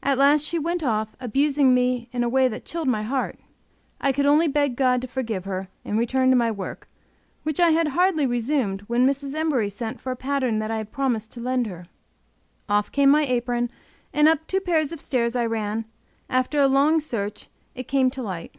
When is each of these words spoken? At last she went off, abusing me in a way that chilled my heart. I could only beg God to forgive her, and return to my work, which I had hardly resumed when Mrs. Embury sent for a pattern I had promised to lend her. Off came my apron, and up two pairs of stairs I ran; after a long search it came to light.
At 0.00 0.16
last 0.16 0.42
she 0.44 0.60
went 0.60 0.84
off, 0.84 1.16
abusing 1.20 1.74
me 1.74 2.08
in 2.12 2.22
a 2.22 2.28
way 2.28 2.46
that 2.46 2.64
chilled 2.64 2.86
my 2.86 3.02
heart. 3.02 3.36
I 4.00 4.12
could 4.12 4.24
only 4.24 4.46
beg 4.46 4.76
God 4.76 5.00
to 5.00 5.08
forgive 5.08 5.44
her, 5.44 5.66
and 5.84 5.98
return 5.98 6.30
to 6.30 6.36
my 6.36 6.52
work, 6.52 6.88
which 7.42 7.58
I 7.58 7.70
had 7.70 7.88
hardly 7.88 8.28
resumed 8.28 8.82
when 8.82 9.04
Mrs. 9.04 9.34
Embury 9.34 9.68
sent 9.68 10.00
for 10.00 10.12
a 10.12 10.14
pattern 10.16 10.62
I 10.62 10.76
had 10.76 10.92
promised 10.92 11.32
to 11.32 11.40
lend 11.40 11.66
her. 11.66 11.88
Off 12.68 12.92
came 12.92 13.10
my 13.10 13.24
apron, 13.24 13.68
and 14.12 14.28
up 14.28 14.46
two 14.46 14.60
pairs 14.60 14.92
of 14.92 15.00
stairs 15.00 15.34
I 15.34 15.44
ran; 15.46 15.84
after 16.30 16.60
a 16.60 16.68
long 16.68 17.00
search 17.00 17.48
it 17.74 17.88
came 17.88 18.08
to 18.12 18.22
light. 18.22 18.54